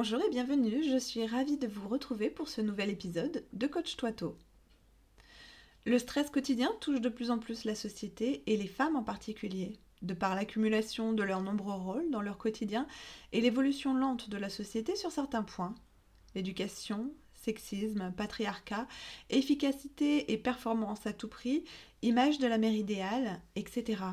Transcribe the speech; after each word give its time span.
Bonjour 0.00 0.22
et 0.22 0.30
bienvenue, 0.30 0.84
je 0.84 0.96
suis 0.96 1.26
ravie 1.26 1.56
de 1.56 1.66
vous 1.66 1.88
retrouver 1.88 2.30
pour 2.30 2.48
ce 2.48 2.60
nouvel 2.60 2.88
épisode 2.88 3.44
de 3.52 3.66
Coach 3.66 3.96
Toito. 3.96 4.38
Le 5.86 5.98
stress 5.98 6.30
quotidien 6.30 6.70
touche 6.80 7.00
de 7.00 7.08
plus 7.08 7.32
en 7.32 7.40
plus 7.40 7.64
la 7.64 7.74
société 7.74 8.44
et 8.46 8.56
les 8.56 8.68
femmes 8.68 8.94
en 8.94 9.02
particulier, 9.02 9.72
de 10.02 10.14
par 10.14 10.36
l'accumulation 10.36 11.12
de 11.12 11.24
leurs 11.24 11.42
nombreux 11.42 11.74
rôles 11.74 12.10
dans 12.12 12.20
leur 12.20 12.38
quotidien 12.38 12.86
et 13.32 13.40
l'évolution 13.40 13.92
lente 13.92 14.30
de 14.30 14.36
la 14.36 14.50
société 14.50 14.94
sur 14.94 15.10
certains 15.10 15.42
points. 15.42 15.74
L'éducation, 16.36 17.10
sexisme, 17.34 18.12
patriarcat, 18.16 18.86
efficacité 19.30 20.30
et 20.30 20.38
performance 20.38 21.08
à 21.08 21.12
tout 21.12 21.26
prix, 21.26 21.64
image 22.02 22.38
de 22.38 22.46
la 22.46 22.58
mère 22.58 22.72
idéale, 22.72 23.40
etc. 23.56 24.04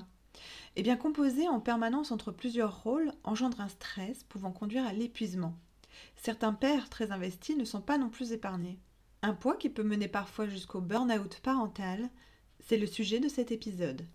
Et 0.78 0.82
bien 0.82 0.98
composer 0.98 1.48
en 1.48 1.60
permanence 1.60 2.12
entre 2.12 2.32
plusieurs 2.32 2.82
rôles 2.82 3.12
engendre 3.24 3.62
un 3.62 3.70
stress 3.70 4.24
pouvant 4.24 4.52
conduire 4.52 4.88
à 4.88 4.92
l'épuisement. 4.92 5.56
Certains 6.26 6.54
pères 6.54 6.90
très 6.90 7.12
investis 7.12 7.56
ne 7.56 7.66
sont 7.66 7.84
pas 7.84 8.00
non 8.00 8.10
plus 8.10 8.32
épargnés. 8.32 8.80
Un 9.22 9.36
poids 9.36 9.56
qui 9.58 9.70
peut 9.70 9.84
mener 9.84 10.08
parfois 10.08 10.48
jusqu'au 10.48 10.82
burn-out 10.82 11.40
parental, 11.42 12.10
c'est 12.62 12.78
le 12.78 12.88
sujet 12.88 13.20
de 13.20 13.30
cet 13.30 13.52
épisode. 13.52 14.08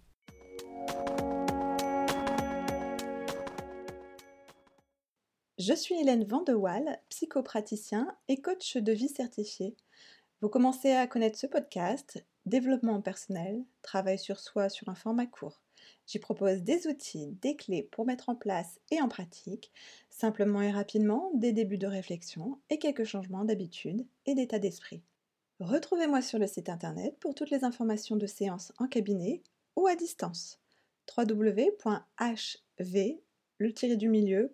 Je 5.56 5.72
suis 5.72 6.00
Hélène 6.00 6.24
Vandewaal, 6.24 7.00
psychopraticien 7.10 8.12
et 8.26 8.42
coach 8.42 8.76
de 8.76 8.90
vie 8.90 9.08
certifié. 9.08 9.76
Vous 10.40 10.48
commencez 10.48 10.90
à 10.90 11.06
connaître 11.06 11.38
ce 11.38 11.46
podcast, 11.46 12.26
développement 12.44 13.00
personnel, 13.00 13.62
travail 13.82 14.18
sur 14.18 14.40
soi 14.40 14.68
sur 14.68 14.88
un 14.88 14.96
format 14.96 15.26
court. 15.26 15.62
J'y 16.06 16.18
propose 16.18 16.62
des 16.62 16.86
outils, 16.86 17.36
des 17.40 17.56
clés 17.56 17.82
pour 17.82 18.06
mettre 18.06 18.28
en 18.28 18.34
place 18.34 18.80
et 18.90 19.00
en 19.00 19.08
pratique, 19.08 19.72
simplement 20.08 20.62
et 20.62 20.70
rapidement, 20.70 21.30
des 21.34 21.52
débuts 21.52 21.78
de 21.78 21.86
réflexion 21.86 22.58
et 22.70 22.78
quelques 22.78 23.04
changements 23.04 23.44
d'habitude 23.44 24.06
et 24.26 24.34
d'état 24.34 24.58
d'esprit. 24.58 25.02
Retrouvez-moi 25.60 26.22
sur 26.22 26.38
le 26.38 26.46
site 26.46 26.68
internet 26.68 27.16
pour 27.20 27.34
toutes 27.34 27.50
les 27.50 27.64
informations 27.64 28.16
de 28.16 28.26
séances 28.26 28.72
en 28.78 28.86
cabinet 28.86 29.42
ou 29.76 29.86
à 29.86 29.94
distance. 29.94 30.58
www.hv 31.16 33.20
le 33.60 33.96
du 33.96 34.08
milieu. 34.08 34.52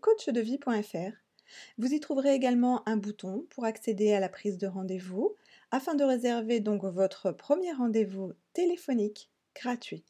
Vous 1.78 1.94
y 1.94 2.00
trouverez 2.00 2.34
également 2.34 2.86
un 2.88 2.96
bouton 2.96 3.46
pour 3.50 3.64
accéder 3.64 4.12
à 4.12 4.20
la 4.20 4.28
prise 4.28 4.58
de 4.58 4.66
rendez-vous 4.66 5.36
afin 5.70 5.94
de 5.94 6.02
réserver 6.02 6.58
donc 6.58 6.84
votre 6.84 7.30
premier 7.30 7.72
rendez-vous 7.72 8.32
téléphonique 8.52 9.30
gratuit. 9.54 10.04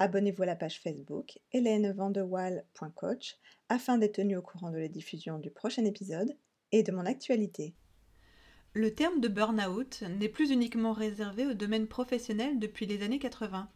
Abonnez-vous 0.00 0.44
à 0.44 0.46
la 0.46 0.56
page 0.56 0.80
Facebook 0.80 1.38
hélènevandewall.coach 1.52 3.36
afin 3.68 3.98
d'être 3.98 4.14
tenu 4.14 4.34
au 4.34 4.40
courant 4.40 4.70
de 4.70 4.78
la 4.78 4.88
diffusion 4.88 5.38
du 5.38 5.50
prochain 5.50 5.84
épisode 5.84 6.34
et 6.72 6.82
de 6.82 6.90
mon 6.90 7.04
actualité. 7.04 7.74
Le 8.72 8.94
terme 8.94 9.20
de 9.20 9.28
burn-out 9.28 10.02
n'est 10.18 10.30
plus 10.30 10.52
uniquement 10.52 10.94
réservé 10.94 11.44
au 11.44 11.52
domaine 11.52 11.86
professionnel 11.86 12.58
depuis 12.58 12.86
les 12.86 13.02
années 13.02 13.18
80. 13.18 13.68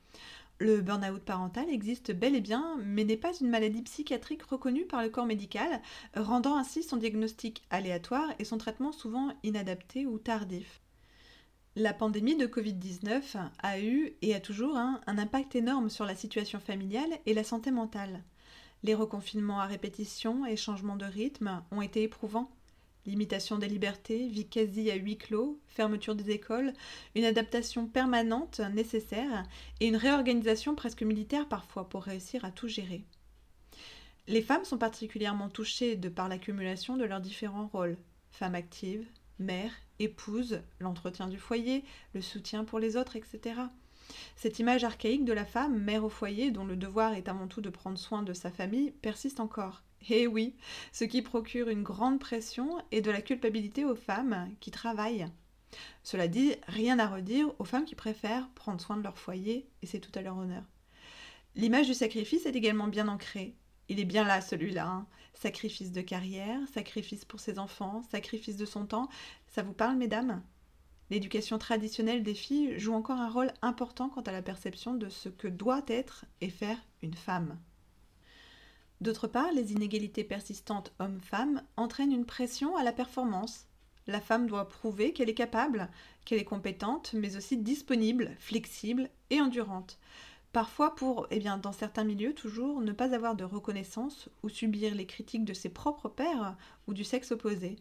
Le 0.60 0.80
burn-out 0.80 1.22
parental 1.22 1.68
existe 1.68 2.10
bel 2.12 2.34
et 2.34 2.40
bien, 2.40 2.78
mais 2.82 3.04
n'est 3.04 3.18
pas 3.18 3.36
une 3.38 3.50
maladie 3.50 3.82
psychiatrique 3.82 4.44
reconnue 4.44 4.86
par 4.86 5.02
le 5.02 5.10
corps 5.10 5.26
médical, 5.26 5.82
rendant 6.16 6.56
ainsi 6.56 6.82
son 6.82 6.96
diagnostic 6.96 7.64
aléatoire 7.68 8.32
et 8.38 8.44
son 8.44 8.56
traitement 8.56 8.92
souvent 8.92 9.30
inadapté 9.42 10.06
ou 10.06 10.18
tardif. 10.18 10.80
La 11.76 11.92
pandémie 11.92 12.36
de 12.36 12.46
Covid-19 12.46 13.36
a 13.58 13.80
eu 13.80 14.12
et 14.22 14.32
a 14.36 14.38
toujours 14.38 14.76
un, 14.76 15.00
impact 15.08 15.56
énorme 15.56 15.90
sur 15.90 16.04
la 16.04 16.14
situation 16.14 16.60
familiale 16.60 17.18
et 17.26 17.34
la 17.34 17.42
santé 17.42 17.72
mentale. 17.72 18.22
Les 18.84 18.94
reconfinements 18.94 19.58
à 19.58 19.66
répétition 19.66 20.46
et 20.46 20.56
changements 20.56 20.94
de 20.94 21.04
rythme 21.04 21.64
ont 21.72 21.82
été 21.82 22.04
éprouvants. 22.04 22.48
Limitation 23.06 23.58
des 23.58 23.66
libertés, 23.66 24.28
vie 24.28 24.46
quasi 24.46 24.88
à 24.92 24.94
huis 24.94 25.18
clos, 25.18 25.58
fermeture 25.66 26.14
des 26.14 26.30
écoles, 26.30 26.72
une 27.16 27.24
adaptation 27.24 27.88
permanente 27.88 28.60
nécessaire 28.72 29.42
et 29.80 29.88
une 29.88 29.96
réorganisation 29.96 30.76
presque 30.76 31.02
militaire 31.02 31.48
parfois 31.48 31.88
pour 31.88 32.04
réussir 32.04 32.44
à 32.44 32.52
tout 32.52 32.68
gérer. 32.68 33.02
Les 34.28 34.42
femmes 34.42 34.64
sont 34.64 34.78
particulièrement 34.78 35.48
touchées 35.48 35.96
de 35.96 36.08
par 36.08 36.28
l'accumulation 36.28 36.96
de 36.96 37.04
leurs 37.04 37.20
différents 37.20 37.66
rôles 37.66 37.98
femmes 38.30 38.54
actives, 38.54 39.06
mère, 39.38 39.72
épouse, 39.98 40.60
l'entretien 40.80 41.28
du 41.28 41.38
foyer, 41.38 41.84
le 42.14 42.22
soutien 42.22 42.64
pour 42.64 42.78
les 42.78 42.96
autres, 42.96 43.16
etc. 43.16 43.60
Cette 44.36 44.58
image 44.58 44.84
archaïque 44.84 45.24
de 45.24 45.32
la 45.32 45.44
femme, 45.44 45.78
mère 45.80 46.04
au 46.04 46.08
foyer, 46.08 46.50
dont 46.50 46.64
le 46.64 46.76
devoir 46.76 47.14
est 47.14 47.28
avant 47.28 47.46
tout 47.46 47.60
de 47.60 47.70
prendre 47.70 47.98
soin 47.98 48.22
de 48.22 48.32
sa 48.32 48.50
famille, 48.50 48.90
persiste 48.90 49.40
encore. 49.40 49.82
Et 50.10 50.26
oui, 50.26 50.54
ce 50.92 51.04
qui 51.04 51.22
procure 51.22 51.68
une 51.68 51.82
grande 51.82 52.20
pression 52.20 52.78
et 52.90 53.00
de 53.00 53.10
la 53.10 53.22
culpabilité 53.22 53.84
aux 53.84 53.94
femmes 53.94 54.50
qui 54.60 54.70
travaillent. 54.70 55.26
Cela 56.02 56.28
dit, 56.28 56.54
rien 56.66 56.98
à 56.98 57.08
redire 57.08 57.48
aux 57.58 57.64
femmes 57.64 57.84
qui 57.84 57.94
préfèrent 57.94 58.48
prendre 58.50 58.80
soin 58.80 58.96
de 58.96 59.02
leur 59.02 59.18
foyer, 59.18 59.68
et 59.82 59.86
c'est 59.86 60.00
tout 60.00 60.12
à 60.14 60.22
leur 60.22 60.36
honneur. 60.36 60.64
L'image 61.56 61.86
du 61.86 61.94
sacrifice 61.94 62.46
est 62.46 62.56
également 62.56 62.88
bien 62.88 63.08
ancrée. 63.08 63.54
Il 63.88 64.00
est 64.00 64.04
bien 64.04 64.24
là 64.24 64.40
celui-là. 64.40 64.86
Hein. 64.86 65.06
Sacrifice 65.34 65.92
de 65.92 66.00
carrière, 66.00 66.60
sacrifice 66.72 67.24
pour 67.24 67.40
ses 67.40 67.58
enfants, 67.58 68.02
sacrifice 68.10 68.56
de 68.56 68.64
son 68.64 68.86
temps. 68.86 69.08
Ça 69.48 69.62
vous 69.62 69.72
parle, 69.72 69.96
mesdames? 69.96 70.42
L'éducation 71.10 71.58
traditionnelle 71.58 72.22
des 72.22 72.34
filles 72.34 72.78
joue 72.78 72.94
encore 72.94 73.20
un 73.20 73.30
rôle 73.30 73.52
important 73.60 74.08
quant 74.08 74.22
à 74.22 74.32
la 74.32 74.42
perception 74.42 74.94
de 74.94 75.08
ce 75.08 75.28
que 75.28 75.48
doit 75.48 75.84
être 75.86 76.24
et 76.40 76.48
faire 76.48 76.78
une 77.02 77.14
femme. 77.14 77.58
D'autre 79.00 79.26
part, 79.26 79.52
les 79.52 79.72
inégalités 79.72 80.24
persistantes 80.24 80.94
hommes-femmes 80.98 81.62
entraînent 81.76 82.12
une 82.12 82.24
pression 82.24 82.76
à 82.76 82.82
la 82.82 82.92
performance. 82.92 83.66
La 84.06 84.20
femme 84.20 84.46
doit 84.46 84.68
prouver 84.68 85.12
qu'elle 85.12 85.28
est 85.28 85.34
capable, 85.34 85.90
qu'elle 86.24 86.38
est 86.38 86.44
compétente, 86.44 87.12
mais 87.12 87.36
aussi 87.36 87.58
disponible, 87.58 88.34
flexible 88.38 89.10
et 89.30 89.40
endurante. 89.40 89.98
Parfois 90.54 90.94
pour, 90.94 91.26
eh 91.32 91.40
bien, 91.40 91.58
dans 91.58 91.72
certains 91.72 92.04
milieux 92.04 92.32
toujours, 92.32 92.80
ne 92.80 92.92
pas 92.92 93.12
avoir 93.12 93.34
de 93.34 93.42
reconnaissance 93.42 94.28
ou 94.44 94.48
subir 94.48 94.94
les 94.94 95.04
critiques 95.04 95.44
de 95.44 95.52
ses 95.52 95.68
propres 95.68 96.08
pairs 96.08 96.56
ou 96.86 96.94
du 96.94 97.02
sexe 97.02 97.32
opposé. 97.32 97.74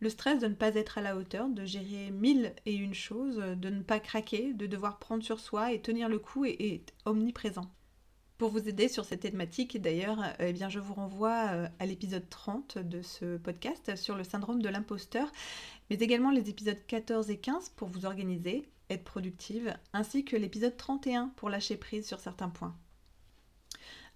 Le 0.00 0.10
stress 0.10 0.40
de 0.40 0.48
ne 0.48 0.54
pas 0.54 0.74
être 0.74 0.98
à 0.98 1.00
la 1.00 1.16
hauteur, 1.16 1.48
de 1.48 1.64
gérer 1.64 2.10
mille 2.10 2.54
et 2.66 2.74
une 2.74 2.92
choses, 2.92 3.36
de 3.36 3.68
ne 3.70 3.82
pas 3.82 4.00
craquer, 4.00 4.52
de 4.52 4.66
devoir 4.66 4.98
prendre 4.98 5.22
sur 5.22 5.38
soi 5.38 5.72
et 5.72 5.80
tenir 5.80 6.08
le 6.08 6.18
coup 6.18 6.44
est, 6.44 6.92
omniprésent. 7.04 7.70
Pour 8.36 8.50
vous 8.50 8.68
aider 8.68 8.88
sur 8.88 9.04
cette 9.04 9.20
thématique, 9.20 9.80
d'ailleurs, 9.80 10.18
eh 10.40 10.52
bien, 10.52 10.68
je 10.68 10.80
vous 10.80 10.94
renvoie 10.94 11.50
euh, 11.52 11.68
à 11.78 11.86
l'épisode 11.86 12.28
30 12.28 12.78
de 12.78 13.00
ce 13.00 13.36
podcast 13.36 13.94
sur 13.94 14.16
le 14.16 14.24
syndrome 14.24 14.60
de 14.60 14.68
l'imposteur, 14.68 15.30
mais 15.88 15.96
également 16.00 16.32
les 16.32 16.50
épisodes 16.50 16.84
14 16.88 17.30
et 17.30 17.38
15 17.38 17.68
pour 17.76 17.86
vous 17.86 18.06
organiser 18.06 18.68
productive, 18.98 19.74
ainsi 19.92 20.24
que 20.24 20.36
l'épisode 20.36 20.76
31 20.76 21.28
pour 21.36 21.48
lâcher 21.48 21.76
prise 21.76 22.06
sur 22.06 22.20
certains 22.20 22.48
points. 22.48 22.76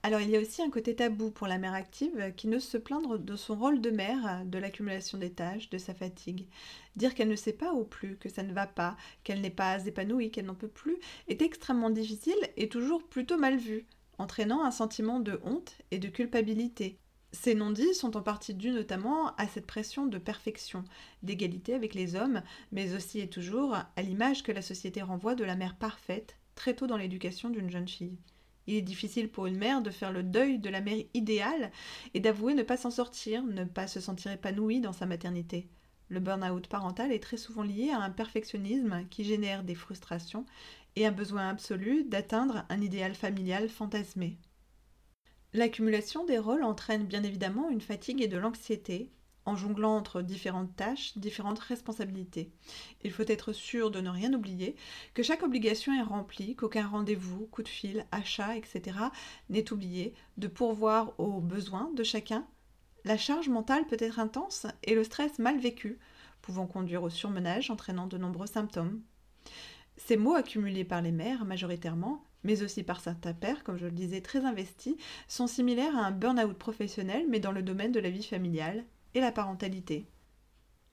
Alors 0.02 0.20
il 0.20 0.30
y 0.30 0.36
a 0.36 0.40
aussi 0.40 0.62
un 0.62 0.70
côté 0.70 0.94
tabou 0.94 1.30
pour 1.30 1.48
la 1.48 1.58
mère 1.58 1.74
active 1.74 2.32
qui 2.36 2.46
n'ose 2.46 2.62
se 2.62 2.78
plaindre 2.78 3.18
de 3.18 3.34
son 3.34 3.56
rôle 3.56 3.80
de 3.80 3.90
mère, 3.90 4.44
de 4.44 4.58
l'accumulation 4.58 5.18
des 5.18 5.32
tâches, 5.32 5.68
de 5.68 5.78
sa 5.78 5.94
fatigue. 5.94 6.46
Dire 6.94 7.14
qu'elle 7.14 7.28
ne 7.28 7.34
sait 7.34 7.52
pas 7.52 7.72
au 7.72 7.84
plus, 7.84 8.16
que 8.16 8.28
ça 8.28 8.44
ne 8.44 8.52
va 8.52 8.68
pas, 8.68 8.96
qu'elle 9.24 9.40
n'est 9.40 9.50
pas 9.50 9.84
épanouie, 9.84 10.30
qu'elle 10.30 10.46
n'en 10.46 10.54
peut 10.54 10.68
plus, 10.68 10.96
est 11.26 11.42
extrêmement 11.42 11.90
difficile 11.90 12.38
et 12.56 12.68
toujours 12.68 13.02
plutôt 13.02 13.36
mal 13.36 13.56
vu, 13.56 13.84
entraînant 14.18 14.64
un 14.64 14.70
sentiment 14.70 15.18
de 15.18 15.40
honte 15.42 15.76
et 15.90 15.98
de 15.98 16.08
culpabilité. 16.08 17.00
Ces 17.32 17.54
non-dits 17.54 17.94
sont 17.94 18.16
en 18.16 18.22
partie 18.22 18.54
dus 18.54 18.70
notamment 18.70 19.34
à 19.36 19.46
cette 19.46 19.66
pression 19.66 20.06
de 20.06 20.18
perfection, 20.18 20.84
d'égalité 21.22 21.74
avec 21.74 21.94
les 21.94 22.16
hommes, 22.16 22.42
mais 22.72 22.94
aussi 22.94 23.20
et 23.20 23.28
toujours 23.28 23.74
à 23.74 24.02
l'image 24.02 24.42
que 24.42 24.52
la 24.52 24.62
société 24.62 25.02
renvoie 25.02 25.34
de 25.34 25.44
la 25.44 25.56
mère 25.56 25.76
parfaite 25.76 26.36
très 26.54 26.74
tôt 26.74 26.86
dans 26.86 26.96
l'éducation 26.96 27.50
d'une 27.50 27.70
jeune 27.70 27.88
fille. 27.88 28.18
Il 28.66 28.74
est 28.74 28.82
difficile 28.82 29.28
pour 29.30 29.46
une 29.46 29.58
mère 29.58 29.82
de 29.82 29.90
faire 29.90 30.12
le 30.12 30.22
deuil 30.22 30.58
de 30.58 30.70
la 30.70 30.80
mère 30.80 31.04
idéale 31.14 31.70
et 32.14 32.20
d'avouer 32.20 32.54
ne 32.54 32.62
pas 32.62 32.76
s'en 32.76 32.90
sortir, 32.90 33.44
ne 33.44 33.64
pas 33.64 33.86
se 33.86 34.00
sentir 34.00 34.32
épanouie 34.32 34.80
dans 34.80 34.92
sa 34.92 35.06
maternité. 35.06 35.68
Le 36.08 36.20
burn-out 36.20 36.66
parental 36.68 37.12
est 37.12 37.22
très 37.22 37.36
souvent 37.36 37.62
lié 37.62 37.90
à 37.90 38.00
un 38.00 38.10
perfectionnisme 38.10 39.06
qui 39.10 39.24
génère 39.24 39.62
des 39.62 39.74
frustrations 39.74 40.46
et 40.96 41.06
un 41.06 41.12
besoin 41.12 41.48
absolu 41.48 42.04
d'atteindre 42.04 42.64
un 42.68 42.80
idéal 42.80 43.14
familial 43.14 43.68
fantasmé. 43.68 44.38
L'accumulation 45.56 46.26
des 46.26 46.38
rôles 46.38 46.62
entraîne 46.62 47.06
bien 47.06 47.22
évidemment 47.22 47.70
une 47.70 47.80
fatigue 47.80 48.20
et 48.20 48.28
de 48.28 48.36
l'anxiété, 48.36 49.10
en 49.46 49.56
jonglant 49.56 49.96
entre 49.96 50.20
différentes 50.20 50.76
tâches, 50.76 51.16
différentes 51.16 51.60
responsabilités. 51.60 52.52
Il 53.04 53.10
faut 53.10 53.24
être 53.26 53.54
sûr 53.54 53.90
de 53.90 54.02
ne 54.02 54.10
rien 54.10 54.34
oublier, 54.34 54.76
que 55.14 55.22
chaque 55.22 55.42
obligation 55.42 55.94
est 55.94 56.02
remplie, 56.02 56.56
qu'aucun 56.56 56.86
rendez-vous, 56.86 57.46
coup 57.46 57.62
de 57.62 57.70
fil, 57.70 58.04
achat, 58.12 58.54
etc. 58.54 58.98
n'est 59.48 59.72
oublié, 59.72 60.12
de 60.36 60.46
pourvoir 60.46 61.18
aux 61.18 61.40
besoins 61.40 61.90
de 61.94 62.02
chacun. 62.02 62.46
La 63.06 63.16
charge 63.16 63.48
mentale 63.48 63.86
peut 63.86 63.96
être 63.98 64.18
intense 64.18 64.66
et 64.84 64.94
le 64.94 65.04
stress 65.04 65.38
mal 65.38 65.58
vécu, 65.58 65.98
pouvant 66.42 66.66
conduire 66.66 67.02
au 67.02 67.08
surmenage 67.08 67.70
entraînant 67.70 68.08
de 68.08 68.18
nombreux 68.18 68.46
symptômes. 68.46 69.00
Ces 69.96 70.18
mots 70.18 70.34
accumulés 70.34 70.84
par 70.84 71.00
les 71.00 71.12
mères 71.12 71.46
majoritairement 71.46 72.22
mais 72.44 72.62
aussi 72.62 72.82
par 72.82 73.00
certains 73.00 73.34
pères, 73.34 73.64
comme 73.64 73.78
je 73.78 73.86
le 73.86 73.92
disais, 73.92 74.20
très 74.20 74.44
investis, 74.44 74.96
sont 75.28 75.46
similaires 75.46 75.96
à 75.96 76.06
un 76.06 76.10
burn-out 76.10 76.56
professionnel, 76.56 77.26
mais 77.28 77.40
dans 77.40 77.52
le 77.52 77.62
domaine 77.62 77.92
de 77.92 78.00
la 78.00 78.10
vie 78.10 78.22
familiale, 78.22 78.84
et 79.14 79.20
la 79.20 79.32
parentalité. 79.32 80.06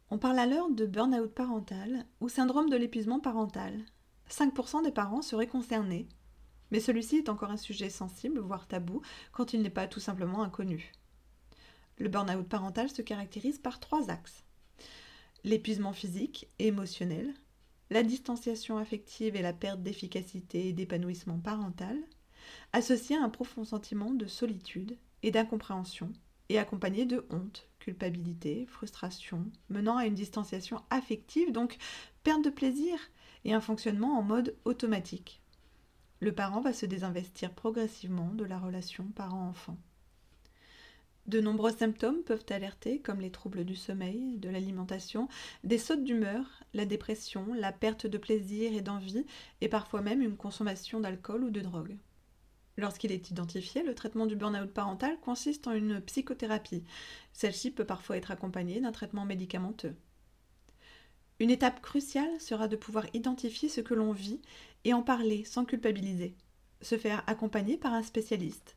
On 0.10 0.18
parle 0.18 0.40
alors 0.40 0.70
de 0.70 0.86
burn-out 0.86 1.34
parental 1.34 2.06
ou 2.22 2.30
syndrome 2.30 2.70
de 2.70 2.78
l'épuisement 2.78 3.20
parental. 3.20 3.84
5% 4.30 4.84
des 4.84 4.92
parents 4.92 5.22
seraient 5.22 5.48
concernés, 5.48 6.08
mais 6.72 6.80
celui-ci 6.80 7.18
est 7.18 7.30
encore 7.30 7.52
un 7.52 7.58
sujet 7.58 7.90
sensible, 7.90 8.40
voire 8.40 8.68
tabou, 8.68 9.02
quand 9.32 9.54
il 9.54 9.62
n'est 9.62 9.70
pas 9.70 9.88
tout 9.88 10.00
simplement 10.00 10.42
inconnu. 10.42 10.92
Le 11.98 12.10
burn-out 12.10 12.48
parental 12.48 12.90
se 12.90 13.02
caractérise 13.02 13.60
par 13.60 13.80
trois 13.80 14.10
axes. 14.10 14.44
L'épuisement 15.44 15.94
physique 15.94 16.50
et 16.60 16.68
émotionnel, 16.68 17.34
la 17.94 18.02
distanciation 18.02 18.80
affective 18.80 19.36
et 19.36 19.44
la 19.44 19.54
perte 19.54 19.84
d'efficacité 19.84 20.68
et 20.68 20.74
d'épanouissement 20.74 21.38
parental, 21.38 21.96
associé 22.74 23.16
à 23.16 23.22
un 23.22 23.30
profond 23.30 23.64
sentiment 23.64 24.12
de 24.12 24.26
solitude 24.26 24.98
et 25.22 25.30
d'incompréhension, 25.30 26.12
et 26.50 26.58
accompagné 26.58 27.06
de 27.06 27.24
honte, 27.30 27.70
culpabilité, 27.78 28.66
frustration, 28.66 29.46
menant 29.70 29.96
à 29.96 30.08
une 30.08 30.16
distanciation 30.16 30.82
affective, 30.90 31.52
donc 31.52 31.78
perte 32.24 32.44
de 32.44 32.50
plaisir 32.50 32.98
et 33.46 33.54
un 33.54 33.62
fonctionnement 33.62 34.18
en 34.18 34.24
mode 34.24 34.58
automatique. 34.66 35.40
Le 36.20 36.32
parent 36.32 36.62
va 36.62 36.74
se 36.74 36.88
désinvestir 36.88 37.54
progressivement 37.54 38.34
de 38.34 38.44
la 38.44 38.58
relation 38.58 39.06
parent-enfant. 39.16 39.78
De 41.26 41.40
nombreux 41.40 41.72
symptômes 41.72 42.22
peuvent 42.24 42.46
alerter, 42.50 43.00
comme 43.00 43.22
les 43.22 43.32
troubles 43.32 43.64
du 43.64 43.76
sommeil, 43.76 44.38
de 44.38 44.50
l'alimentation, 44.50 45.30
des 45.64 45.78
sautes 45.78 46.04
d'humeur, 46.04 46.46
la 46.74 46.86
dépression, 46.86 47.54
la 47.54 47.72
perte 47.72 48.08
de 48.08 48.18
plaisir 48.18 48.74
et 48.74 48.82
d'envie, 48.82 49.26
et 49.62 49.70
parfois 49.70 50.02
même 50.02 50.22
une 50.22 50.36
consommation 50.36 51.00
d'alcool 51.00 51.46
ou 51.46 51.50
de 51.50 51.62
drogue. 51.62 51.98
Lorsqu'il 52.76 53.12
est 53.14 53.30
identifié, 53.30 53.84
le 53.84 53.96
traitement 53.96 54.26
du 54.26 54.36
burn-out 54.36 54.72
parental 54.72 55.18
consiste 55.22 55.68
en 55.68 55.74
une 55.74 56.02
psychothérapie. 56.02 56.84
Celle-ci 57.32 57.72
peut 57.72 57.86
parfois 57.86 58.18
être 58.18 58.32
accompagnée 58.32 58.82
d'un 58.82 58.92
traitement 58.92 59.26
médicamenteux. 59.26 59.96
Une 61.40 61.52
étape 61.52 61.82
cruciale 61.82 62.42
sera 62.42 62.68
de 62.68 62.76
pouvoir 62.76 63.06
identifier 63.14 63.70
ce 63.70 63.82
que 63.82 63.94
l'on 63.94 64.12
vit 64.12 64.42
et 64.84 64.94
en 64.94 65.04
parler 65.04 65.46
sans 65.46 65.66
culpabiliser. 65.66 66.36
Se 66.82 66.98
faire 66.98 67.24
accompagner 67.28 67.78
par 67.78 67.94
un 67.94 68.04
spécialiste. 68.04 68.76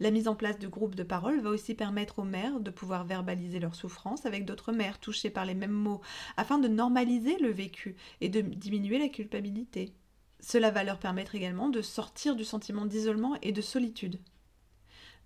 La 0.00 0.10
mise 0.10 0.26
en 0.26 0.34
place 0.34 0.58
de 0.58 0.66
groupes 0.66 0.96
de 0.96 1.04
parole 1.04 1.40
va 1.40 1.50
aussi 1.50 1.74
permettre 1.74 2.18
aux 2.18 2.24
mères 2.24 2.58
de 2.58 2.70
pouvoir 2.70 3.04
verbaliser 3.04 3.60
leur 3.60 3.76
souffrance 3.76 4.26
avec 4.26 4.44
d'autres 4.44 4.72
mères 4.72 4.98
touchées 4.98 5.30
par 5.30 5.44
les 5.44 5.54
mêmes 5.54 5.70
mots, 5.70 6.00
afin 6.36 6.58
de 6.58 6.66
normaliser 6.66 7.38
le 7.38 7.50
vécu 7.50 7.94
et 8.20 8.28
de 8.28 8.40
diminuer 8.40 8.98
la 8.98 9.08
culpabilité. 9.08 9.94
Cela 10.40 10.70
va 10.70 10.82
leur 10.82 10.98
permettre 10.98 11.36
également 11.36 11.68
de 11.68 11.80
sortir 11.80 12.34
du 12.34 12.44
sentiment 12.44 12.86
d'isolement 12.86 13.36
et 13.40 13.52
de 13.52 13.62
solitude. 13.62 14.18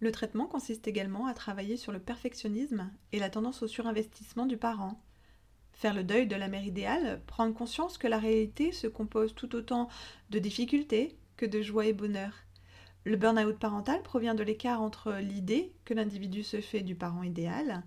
Le 0.00 0.12
traitement 0.12 0.46
consiste 0.46 0.86
également 0.86 1.26
à 1.26 1.34
travailler 1.34 1.76
sur 1.76 1.90
le 1.90 1.98
perfectionnisme 1.98 2.92
et 3.12 3.18
la 3.18 3.30
tendance 3.30 3.62
au 3.62 3.68
surinvestissement 3.68 4.46
du 4.46 4.56
parent. 4.56 5.02
Faire 5.72 5.94
le 5.94 6.04
deuil 6.04 6.26
de 6.26 6.36
la 6.36 6.48
mère 6.48 6.64
idéale, 6.64 7.22
prendre 7.26 7.54
conscience 7.54 7.98
que 7.98 8.06
la 8.06 8.18
réalité 8.18 8.70
se 8.70 8.86
compose 8.86 9.34
tout 9.34 9.56
autant 9.56 9.88
de 10.30 10.38
difficultés 10.38 11.16
que 11.36 11.46
de 11.46 11.62
joie 11.62 11.86
et 11.86 11.92
bonheur. 11.92 12.32
Le 13.08 13.16
burn-out 13.16 13.58
parental 13.58 14.02
provient 14.02 14.34
de 14.34 14.42
l'écart 14.42 14.82
entre 14.82 15.14
l'idée 15.14 15.72
que 15.86 15.94
l'individu 15.94 16.42
se 16.42 16.60
fait 16.60 16.82
du 16.82 16.94
parent 16.94 17.22
idéal 17.22 17.82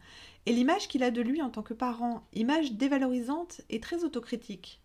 et 0.47 0.51
l'image 0.51 0.87
qu'il 0.87 1.03
a 1.03 1.11
de 1.11 1.21
lui 1.21 1.43
en 1.43 1.51
tant 1.51 1.61
que 1.61 1.75
parent, 1.75 2.25
image 2.33 2.71
dévalorisante 2.71 3.61
et 3.69 3.79
très 3.79 4.03
autocritique. 4.03 4.81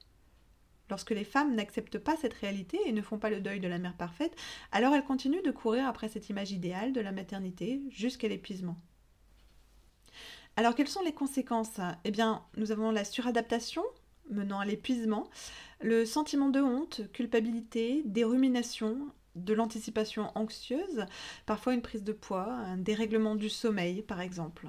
Lorsque 0.91 1.13
les 1.13 1.25
femmes 1.25 1.55
n'acceptent 1.55 1.99
pas 1.99 2.19
cette 2.19 2.35
réalité 2.35 2.79
et 2.85 2.93
ne 2.93 3.01
font 3.01 3.17
pas 3.17 3.31
le 3.31 3.41
deuil 3.41 3.61
de 3.61 3.67
la 3.67 3.79
mère 3.79 3.97
parfaite, 3.97 4.37
alors 4.73 4.95
elles 4.95 5.05
continuent 5.05 5.43
de 5.43 5.51
courir 5.51 5.87
après 5.87 6.11
cette 6.11 6.29
image 6.29 6.53
idéale 6.53 6.93
de 6.93 7.01
la 7.01 7.13
maternité 7.13 7.81
jusqu'à 7.89 8.29
l'épuisement. 8.29 8.77
Alors 10.57 10.75
quelles 10.75 10.87
sont 10.87 11.03
les 11.03 11.15
conséquences? 11.15 11.81
Eh 12.05 12.11
bien, 12.11 12.43
nous 12.59 12.73
avons 12.73 12.91
la 12.91 13.07
suradaptation 13.07 13.85
menant 14.29 14.61
à 14.61 14.67
l'épuisement, 14.67 15.31
le 15.81 16.05
sentiment 16.05 16.51
de 16.51 16.61
honte, 16.61 17.11
culpabilité, 17.13 18.03
des 18.05 18.25
de 19.37 19.55
l'anticipation 19.55 20.33
anxieuse, 20.35 21.07
parfois 21.45 21.75
une 21.75 21.83
prise 21.83 22.03
de 22.03 22.13
poids, 22.13 22.47
un 22.47 22.77
dérèglement 22.77 23.37
du 23.37 23.49
sommeil 23.49 24.03
par 24.03 24.21
exemple. 24.21 24.69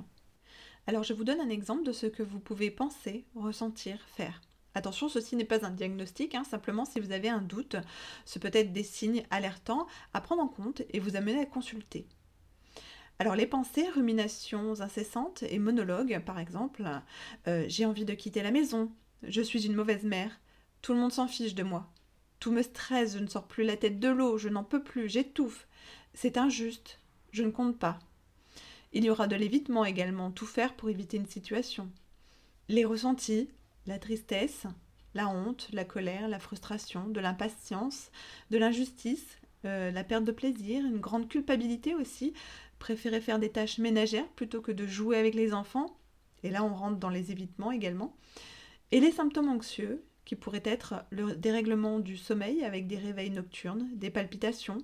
Alors 0.85 1.03
je 1.03 1.13
vous 1.13 1.23
donne 1.23 1.41
un 1.41 1.49
exemple 1.49 1.83
de 1.83 1.91
ce 1.91 2.05
que 2.05 2.23
vous 2.23 2.39
pouvez 2.39 2.69
penser, 2.69 3.25
ressentir, 3.35 3.99
faire. 4.15 4.41
Attention, 4.75 5.09
ceci 5.09 5.35
n'est 5.35 5.43
pas 5.43 5.65
un 5.65 5.71
diagnostic, 5.71 6.35
hein, 6.35 6.43
simplement 6.43 6.85
si 6.85 6.99
vous 6.99 7.11
avez 7.11 7.29
un 7.29 7.41
doute, 7.41 7.77
ce 8.25 8.37
peut 8.37 8.51
être 8.53 8.73
des 8.73 8.83
signes 8.83 9.23
alertants 9.31 9.87
à 10.13 10.21
prendre 10.21 10.43
en 10.43 10.47
compte 10.47 10.83
et 10.91 10.99
vous 10.99 11.15
amener 11.15 11.39
à 11.39 11.45
consulter. 11.45 12.05
Alors 13.19 13.35
les 13.35 13.47
pensées, 13.47 13.89
ruminations 13.89 14.79
incessantes 14.79 15.43
et 15.49 15.57
monologues, 15.57 16.21
par 16.23 16.37
exemple, 16.37 16.87
euh, 17.47 17.65
j'ai 17.67 17.85
envie 17.85 18.05
de 18.05 18.13
quitter 18.13 18.43
la 18.43 18.51
maison, 18.51 18.91
je 19.23 19.41
suis 19.41 19.65
une 19.65 19.73
mauvaise 19.73 20.03
mère, 20.03 20.39
tout 20.83 20.93
le 20.93 20.99
monde 20.99 21.11
s'en 21.11 21.27
fiche 21.27 21.55
de 21.55 21.63
moi, 21.63 21.91
tout 22.39 22.51
me 22.51 22.61
stresse, 22.61 23.13
je 23.13 23.19
ne 23.19 23.27
sors 23.27 23.47
plus 23.47 23.63
la 23.63 23.77
tête 23.77 23.99
de 23.99 24.09
l'eau, 24.09 24.37
je 24.37 24.49
n'en 24.49 24.63
peux 24.63 24.83
plus, 24.83 25.09
j'étouffe, 25.09 25.67
c'est 26.13 26.37
injuste, 26.37 26.99
je 27.31 27.43
ne 27.43 27.51
compte 27.51 27.77
pas. 27.77 27.99
Il 28.93 29.03
y 29.03 29.09
aura 29.09 29.27
de 29.27 29.35
l'évitement 29.35 29.85
également, 29.85 30.31
tout 30.31 30.45
faire 30.45 30.73
pour 30.73 30.89
éviter 30.89 31.17
une 31.17 31.25
situation. 31.25 31.89
Les 32.69 32.85
ressentis, 32.85 33.49
la 33.85 33.99
tristesse, 33.99 34.65
la 35.13 35.27
honte, 35.27 35.69
la 35.73 35.85
colère, 35.85 36.27
la 36.27 36.39
frustration, 36.39 37.07
de 37.07 37.19
l'impatience, 37.19 38.11
de 38.51 38.57
l'injustice, 38.57 39.37
euh, 39.65 39.91
la 39.91 40.03
perte 40.03 40.23
de 40.23 40.31
plaisir, 40.31 40.85
une 40.85 40.99
grande 40.99 41.27
culpabilité 41.27 41.95
aussi, 41.95 42.33
préférer 42.79 43.21
faire 43.21 43.39
des 43.39 43.51
tâches 43.51 43.79
ménagères 43.79 44.27
plutôt 44.29 44.61
que 44.61 44.71
de 44.71 44.85
jouer 44.85 45.17
avec 45.17 45.33
les 45.33 45.53
enfants, 45.53 45.97
et 46.43 46.49
là 46.49 46.63
on 46.63 46.73
rentre 46.73 46.97
dans 46.97 47.09
les 47.09 47.31
évitements 47.31 47.71
également, 47.71 48.15
et 48.91 48.99
les 48.99 49.11
symptômes 49.11 49.49
anxieux, 49.49 50.03
qui 50.27 50.35
pourraient 50.35 50.61
être 50.65 51.05
le 51.09 51.37
dérèglement 51.37 51.99
du 51.99 52.17
sommeil 52.17 52.65
avec 52.65 52.85
des 52.85 52.97
réveils 52.97 53.29
nocturnes, 53.29 53.87
des 53.95 54.09
palpitations, 54.09 54.79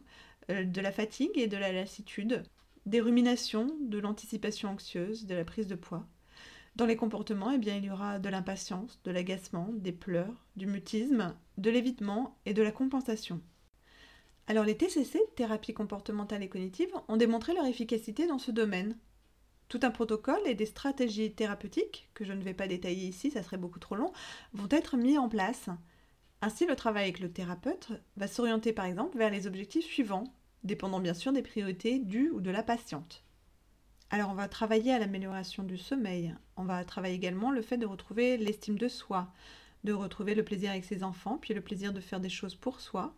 euh, 0.49 0.63
de 0.63 0.79
la 0.81 0.93
fatigue 0.93 1.37
et 1.37 1.47
de 1.47 1.57
la 1.57 1.73
lassitude, 1.73 2.43
des 2.85 3.01
ruminations, 3.01 3.67
de 3.81 3.99
l'anticipation 3.99 4.69
anxieuse, 4.69 5.25
de 5.25 5.35
la 5.35 5.43
prise 5.43 5.67
de 5.67 5.75
poids. 5.75 6.07
Dans 6.77 6.85
les 6.85 6.95
comportements, 6.95 7.51
eh 7.51 7.57
bien, 7.57 7.75
il 7.75 7.83
y 7.83 7.91
aura 7.91 8.19
de 8.19 8.29
l'impatience, 8.29 9.01
de 9.03 9.11
l'agacement, 9.11 9.67
des 9.73 9.91
pleurs, 9.91 10.45
du 10.55 10.65
mutisme, 10.65 11.35
de 11.57 11.69
l'évitement 11.69 12.37
et 12.45 12.53
de 12.53 12.63
la 12.63 12.71
compensation. 12.71 13.41
Alors 14.47 14.63
les 14.63 14.77
TCC, 14.77 15.19
thérapie 15.35 15.73
comportementale 15.73 16.43
et 16.43 16.49
cognitive, 16.49 16.93
ont 17.09 17.17
démontré 17.17 17.53
leur 17.53 17.65
efficacité 17.65 18.27
dans 18.27 18.39
ce 18.39 18.51
domaine. 18.51 18.97
Tout 19.69 19.79
un 19.83 19.91
protocole 19.91 20.41
et 20.45 20.55
des 20.55 20.65
stratégies 20.65 21.33
thérapeutiques, 21.33 22.09
que 22.13 22.25
je 22.25 22.33
ne 22.33 22.43
vais 22.43 22.53
pas 22.53 22.67
détailler 22.67 23.07
ici, 23.07 23.31
ça 23.31 23.43
serait 23.43 23.57
beaucoup 23.57 23.79
trop 23.79 23.95
long, 23.95 24.11
vont 24.53 24.67
être 24.69 24.97
mis 24.97 25.17
en 25.17 25.29
place. 25.29 25.69
Ainsi, 26.41 26.65
le 26.65 26.75
travail 26.75 27.03
avec 27.03 27.19
le 27.19 27.31
thérapeute 27.31 27.89
va 28.17 28.27
s'orienter 28.27 28.73
par 28.73 28.85
exemple 28.85 29.17
vers 29.17 29.31
les 29.31 29.47
objectifs 29.47 29.85
suivants, 29.85 30.33
dépendant 30.63 30.99
bien 30.99 31.13
sûr 31.13 31.31
des 31.31 31.41
priorités 31.41 31.99
du 31.99 32.29
ou 32.29 32.41
de 32.41 32.51
la 32.51 32.63
patiente. 32.63 33.23
Alors 34.13 34.29
on 34.29 34.35
va 34.35 34.47
travailler 34.47 34.93
à 34.93 34.99
l'amélioration 34.99 35.63
du 35.63 35.75
sommeil. 35.75 36.35
On 36.55 36.65
va 36.65 36.85
travailler 36.85 37.15
également 37.15 37.49
le 37.49 37.63
fait 37.63 37.77
de 37.77 37.87
retrouver 37.87 38.37
l'estime 38.37 38.77
de 38.77 38.87
soi, 38.87 39.33
de 39.83 39.91
retrouver 39.91 40.35
le 40.35 40.43
plaisir 40.43 40.69
avec 40.69 40.85
ses 40.85 41.03
enfants, 41.03 41.39
puis 41.41 41.55
le 41.55 41.61
plaisir 41.61 41.93
de 41.93 41.99
faire 41.99 42.19
des 42.19 42.29
choses 42.29 42.53
pour 42.53 42.79
soi. 42.79 43.15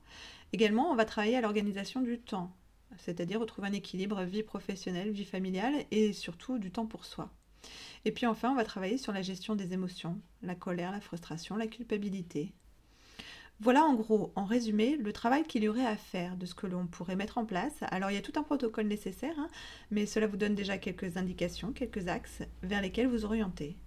Également, 0.54 0.90
on 0.90 0.96
va 0.96 1.04
travailler 1.04 1.36
à 1.36 1.42
l'organisation 1.42 2.00
du 2.00 2.18
temps, 2.18 2.56
c'est-à-dire 2.98 3.39
retrouver 3.39 3.68
un 3.68 3.74
équilibre 3.74 4.24
vie 4.24 4.44
professionnelle, 4.44 5.12
vie 5.12 5.25
familiale 5.25 5.86
et 5.92 6.13
surtout 6.13 6.58
du 6.58 6.72
temps 6.72 6.86
pour 6.86 7.06
soi. 7.06 7.30
Et 8.06 8.12
puis 8.12 8.25
enfin, 8.25 8.51
on 8.51 8.56
va 8.56 8.63
travailler 8.63 8.98
sur 8.98 9.12
la 9.12 9.22
gestion 9.22 9.56
des 9.56 9.74
émotions, 9.74 10.20
la 10.42 10.56
colère, 10.56 10.92
la 10.92 11.01
frustration, 11.01 11.56
la 11.56 11.68
culpabilité, 11.68 12.54
voilà 13.62 13.86
en 13.86 13.94
gros, 13.94 14.34
en 14.36 14.44
résumé, 14.44 14.98
le 14.98 15.13
travail 15.13 15.44
qu'il 15.44 15.63
y 15.63 15.70
aurait 15.70 15.86
à 15.86 15.96
faire 15.96 16.36
de 16.36 16.46
ce 16.46 16.54
que 16.54 16.68
l'on 16.68 16.88
pourrait 16.88 17.15
mettre 17.15 17.38
en 17.38 17.46
place. 17.46 17.74
Alors 17.84 18.12
il 18.12 18.15
y 18.15 18.18
a 18.18 18.22
tout 18.22 18.34
un 18.36 18.44
protocole 18.44 18.88
nécessaire, 18.88 19.36
hein, 19.38 19.48
mais 19.92 20.06
cela 20.06 20.27
vous 20.27 20.36
donne 20.36 20.56
déjà 20.56 20.77
quelques 20.77 21.15
indications, 21.15 21.72
quelques 21.72 22.10
axes 22.10 22.44
vers 22.63 22.82
lesquels 22.82 23.08
vous 23.08 23.24
orientez. 23.24 23.77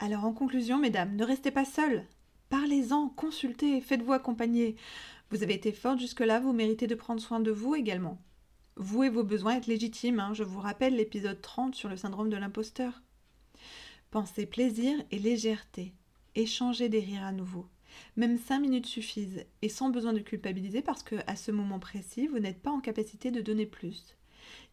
Alors 0.00 0.24
en 0.24 0.32
conclusion, 0.32 0.78
mesdames, 0.78 1.14
ne 1.14 1.24
restez 1.24 1.52
pas 1.52 1.64
seules. 1.64 2.04
Parlez-en, 2.48 3.08
consultez, 3.10 3.80
faites-vous 3.80 4.12
accompagner. 4.12 4.76
Vous 5.30 5.42
avez 5.42 5.54
été 5.54 5.72
forte 5.72 5.98
jusque-là, 5.98 6.38
vous 6.38 6.52
méritez 6.52 6.86
de 6.86 6.94
prendre 6.94 7.20
soin 7.20 7.40
de 7.40 7.50
vous 7.50 7.74
également. 7.74 8.22
Vous 8.76 9.02
et 9.02 9.08
vos 9.08 9.24
besoins 9.24 9.56
êtes 9.56 9.66
légitimes, 9.66 10.20
hein. 10.20 10.34
je 10.34 10.44
vous 10.44 10.60
rappelle 10.60 10.94
l'épisode 10.94 11.40
30 11.40 11.74
sur 11.74 11.88
le 11.88 11.96
syndrome 11.96 12.30
de 12.30 12.36
l'imposteur. 12.36 13.02
Pensez 14.12 14.46
plaisir 14.46 14.94
et 15.10 15.18
légèreté. 15.18 15.92
Échangez 16.36 16.88
des 16.88 17.00
rires 17.00 17.24
à 17.24 17.32
nouveau. 17.32 17.66
Même 18.16 18.38
5 18.38 18.60
minutes 18.60 18.86
suffisent 18.86 19.44
et 19.62 19.68
sans 19.68 19.90
besoin 19.90 20.12
de 20.12 20.20
culpabiliser 20.20 20.80
parce 20.80 21.02
que 21.02 21.16
à 21.26 21.34
ce 21.34 21.50
moment 21.50 21.80
précis, 21.80 22.28
vous 22.28 22.38
n'êtes 22.38 22.62
pas 22.62 22.70
en 22.70 22.80
capacité 22.80 23.30
de 23.32 23.40
donner 23.40 23.66
plus. 23.66 24.16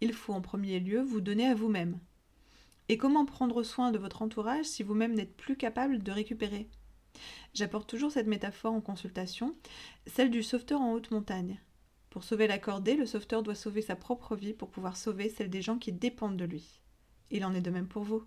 Il 0.02 0.14
faut 0.14 0.34
en 0.34 0.42
premier 0.42 0.80
lieu 0.80 1.02
vous 1.02 1.22
donner 1.22 1.48
à 1.48 1.56
vous-même. 1.56 1.98
Et 2.90 2.98
comment 2.98 3.26
prendre 3.26 3.64
soin 3.64 3.92
de 3.92 3.98
votre 3.98 4.22
entourage 4.22 4.66
si 4.66 4.84
vous-même 4.84 5.14
n'êtes 5.14 5.36
plus 5.36 5.56
capable 5.56 6.04
de 6.04 6.12
récupérer? 6.12 6.68
J'apporte 7.54 7.90
toujours 7.90 8.12
cette 8.12 8.28
métaphore 8.28 8.74
en 8.74 8.82
consultation, 8.82 9.56
celle 10.08 10.32
du 10.32 10.44
sauveteur 10.44 10.82
en 10.82 10.94
haute 10.94 11.12
montagne. 11.12 11.60
Pour 12.10 12.24
sauver 12.24 12.48
la 12.48 12.60
cordée, 12.60 12.96
le 12.96 13.06
sauveteur 13.06 13.42
doit 13.42 13.56
sauver 13.56 13.82
sa 13.82 13.96
propre 13.96 14.36
vie 14.36 14.54
pour 14.54 14.70
pouvoir 14.70 14.98
sauver 14.98 15.30
celle 15.30 15.50
des 15.50 15.62
gens 15.62 15.78
qui 15.78 15.92
dépendent 15.92 16.38
de 16.38 16.46
lui. 16.46 16.82
il 17.32 17.44
en 17.46 17.54
est 17.54 17.62
de 17.62 17.72
même 17.72 17.88
pour 17.88 18.04
vous. 18.04 18.24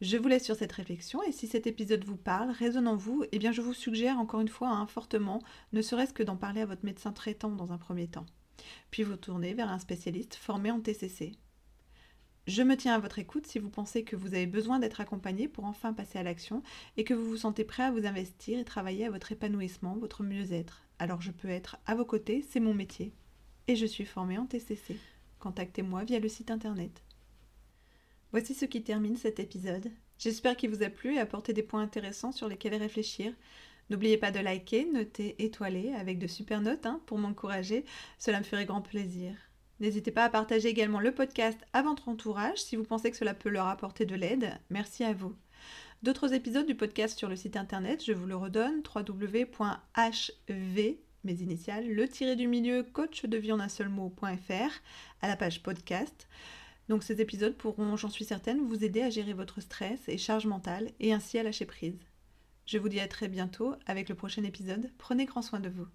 Je 0.00 0.16
vous 0.16 0.28
laisse 0.28 0.44
sur 0.44 0.56
cette 0.56 0.72
réflexion 0.72 1.22
et 1.22 1.32
si 1.32 1.46
cet 1.46 1.66
épisode 1.66 2.04
vous 2.04 2.16
parle, 2.16 2.50
résonne 2.50 2.88
en 2.88 2.96
vous, 2.96 3.24
eh 3.32 3.38
bien 3.38 3.52
je 3.52 3.60
vous 3.60 3.74
suggère 3.74 4.18
encore 4.18 4.40
une 4.40 4.48
fois 4.48 4.70
hein, 4.70 4.86
fortement, 4.86 5.42
ne 5.74 5.82
serait-ce 5.82 6.14
que 6.14 6.22
d'en 6.22 6.36
parler 6.36 6.62
à 6.62 6.66
votre 6.66 6.86
médecin 6.86 7.12
traitant 7.12 7.50
dans 7.50 7.72
un 7.72 7.76
premier 7.76 8.08
temps, 8.08 8.24
puis 8.90 9.02
vous 9.02 9.16
tournez 9.16 9.52
vers 9.52 9.68
un 9.68 9.78
spécialiste 9.78 10.36
formé 10.36 10.70
en 10.70 10.80
TCC. 10.80 11.32
Je 12.50 12.62
me 12.62 12.76
tiens 12.76 12.94
à 12.94 12.98
votre 12.98 13.20
écoute 13.20 13.46
si 13.46 13.60
vous 13.60 13.70
pensez 13.70 14.02
que 14.02 14.16
vous 14.16 14.34
avez 14.34 14.48
besoin 14.48 14.80
d'être 14.80 15.00
accompagné 15.00 15.46
pour 15.46 15.66
enfin 15.66 15.92
passer 15.92 16.18
à 16.18 16.24
l'action 16.24 16.64
et 16.96 17.04
que 17.04 17.14
vous 17.14 17.24
vous 17.24 17.36
sentez 17.36 17.62
prêt 17.62 17.84
à 17.84 17.92
vous 17.92 18.06
investir 18.06 18.58
et 18.58 18.64
travailler 18.64 19.06
à 19.06 19.10
votre 19.10 19.30
épanouissement, 19.30 19.96
votre 19.96 20.24
mieux-être. 20.24 20.82
Alors 20.98 21.22
je 21.22 21.30
peux 21.30 21.48
être 21.48 21.76
à 21.86 21.94
vos 21.94 22.04
côtés, 22.04 22.44
c'est 22.50 22.58
mon 22.58 22.74
métier. 22.74 23.12
Et 23.68 23.76
je 23.76 23.86
suis 23.86 24.04
formée 24.04 24.36
en 24.36 24.46
TCC. 24.46 24.96
Contactez-moi 25.38 26.02
via 26.02 26.18
le 26.18 26.28
site 26.28 26.50
internet. 26.50 27.04
Voici 28.32 28.52
ce 28.52 28.64
qui 28.64 28.82
termine 28.82 29.16
cet 29.16 29.38
épisode. 29.38 29.88
J'espère 30.18 30.56
qu'il 30.56 30.70
vous 30.70 30.82
a 30.82 30.90
plu 30.90 31.14
et 31.14 31.20
apporté 31.20 31.52
des 31.52 31.62
points 31.62 31.82
intéressants 31.82 32.32
sur 32.32 32.48
lesquels 32.48 32.74
réfléchir. 32.74 33.32
N'oubliez 33.90 34.16
pas 34.16 34.32
de 34.32 34.40
liker, 34.40 34.86
noter, 34.86 35.36
étoiler 35.38 35.92
avec 35.92 36.18
de 36.18 36.26
super 36.26 36.60
notes 36.62 36.86
hein, 36.86 37.00
pour 37.06 37.18
m'encourager. 37.18 37.84
Cela 38.18 38.40
me 38.40 38.44
ferait 38.44 38.66
grand 38.66 38.82
plaisir. 38.82 39.36
N'hésitez 39.80 40.10
pas 40.10 40.24
à 40.24 40.28
partager 40.28 40.68
également 40.68 41.00
le 41.00 41.12
podcast 41.12 41.58
à 41.72 41.80
votre 41.80 42.10
entourage 42.10 42.58
si 42.58 42.76
vous 42.76 42.84
pensez 42.84 43.10
que 43.10 43.16
cela 43.16 43.32
peut 43.32 43.48
leur 43.48 43.66
apporter 43.66 44.04
de 44.04 44.14
l'aide. 44.14 44.58
Merci 44.68 45.04
à 45.04 45.14
vous. 45.14 45.34
D'autres 46.02 46.34
épisodes 46.34 46.66
du 46.66 46.74
podcast 46.74 47.18
sur 47.18 47.30
le 47.30 47.36
site 47.36 47.56
internet, 47.56 48.04
je 48.04 48.12
vous 48.12 48.26
le 48.26 48.36
redonne, 48.36 48.82
www.hv, 48.94 50.80
mes 51.24 51.32
initiales, 51.32 51.88
le 51.88 52.36
du 52.36 52.46
milieu 52.46 52.82
coach 52.82 53.24
de 53.24 53.38
vie 53.38 53.52
en 53.52 53.60
un 53.60 53.68
seul 53.68 53.88
mot.fr, 53.88 54.82
à 55.22 55.28
la 55.28 55.36
page 55.36 55.62
podcast. 55.62 56.28
Donc 56.90 57.02
ces 57.02 57.22
épisodes 57.22 57.56
pourront, 57.56 57.96
j'en 57.96 58.10
suis 58.10 58.26
certaine, 58.26 58.66
vous 58.66 58.84
aider 58.84 59.00
à 59.00 59.10
gérer 59.10 59.32
votre 59.32 59.60
stress 59.60 60.00
et 60.08 60.18
charge 60.18 60.46
mentale 60.46 60.90
et 61.00 61.14
ainsi 61.14 61.38
à 61.38 61.42
lâcher 61.42 61.64
prise. 61.64 61.98
Je 62.66 62.78
vous 62.78 62.88
dis 62.88 63.00
à 63.00 63.08
très 63.08 63.28
bientôt 63.28 63.74
avec 63.86 64.10
le 64.10 64.14
prochain 64.14 64.44
épisode. 64.44 64.90
Prenez 64.98 65.24
grand 65.24 65.42
soin 65.42 65.60
de 65.60 65.70
vous. 65.70 65.86